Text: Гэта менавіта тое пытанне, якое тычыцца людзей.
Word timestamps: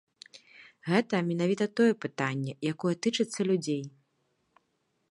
Гэта 0.89 1.15
менавіта 1.27 1.67
тое 1.81 1.91
пытанне, 2.07 2.51
якое 2.73 2.95
тычыцца 3.05 3.41
людзей. 3.53 3.83